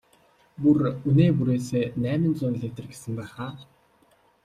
Бүр 0.61 0.77
үнээ 1.09 1.31
бүрээсээ 1.37 1.85
найман 2.03 2.33
зуун 2.39 2.55
литр 2.63 2.85
гэсэн 2.91 3.13
байх 3.19 3.33
аа? 3.45 3.53